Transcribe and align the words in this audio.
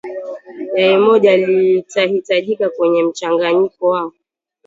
Yai 0.77 0.97
moja 0.97 1.37
litahitajika 1.37 2.69
kwenye 2.69 3.03
mchanganyiko 3.03 3.87
wako 3.87 4.17